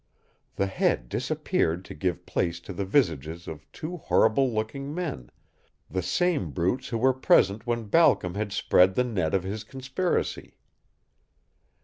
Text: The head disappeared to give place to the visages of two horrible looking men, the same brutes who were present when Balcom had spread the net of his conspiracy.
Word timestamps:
The 0.55 0.65
head 0.65 1.09
disappeared 1.09 1.85
to 1.85 1.93
give 1.93 2.25
place 2.25 2.59
to 2.61 2.73
the 2.73 2.85
visages 2.85 3.47
of 3.47 3.71
two 3.71 3.97
horrible 3.97 4.51
looking 4.51 4.95
men, 4.95 5.29
the 5.91 6.01
same 6.01 6.49
brutes 6.49 6.87
who 6.87 6.97
were 6.97 7.13
present 7.13 7.67
when 7.67 7.83
Balcom 7.83 8.33
had 8.33 8.51
spread 8.51 8.95
the 8.95 9.03
net 9.03 9.35
of 9.35 9.43
his 9.43 9.63
conspiracy. 9.63 10.57